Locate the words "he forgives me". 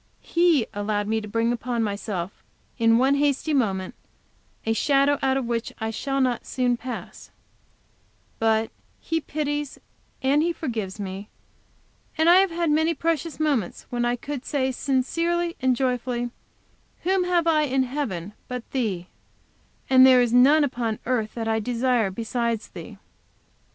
10.41-11.29